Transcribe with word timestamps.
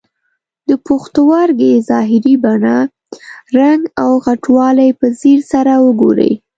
د 0.67 0.69
پښتورګي 0.85 1.73
ظاهري 1.89 2.35
بڼه، 2.43 2.77
رنګ 3.57 3.81
او 4.03 4.11
غټوالی 4.25 4.89
په 4.99 5.05
ځیر 5.19 5.39
سره 5.51 5.73
وګورئ. 5.85 6.33